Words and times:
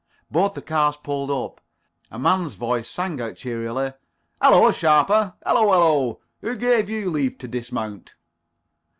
Both 0.31 0.55
the 0.55 0.63
cars 0.63 0.97
pulled 0.97 1.29
up. 1.29 1.61
A 2.09 2.17
man's 2.17 2.55
voice 2.55 2.87
sang 2.89 3.21
out 3.21 3.35
cheerily: 3.35 3.93
"Hallo, 4.41 4.71
Sharper. 4.71 5.35
Hallo, 5.45 5.71
hallo. 5.71 6.21
Who 6.41 6.55
gave 6.57 6.89
you 6.89 7.11
leave 7.11 7.37
to 7.37 7.47
dismount?" 7.47 8.15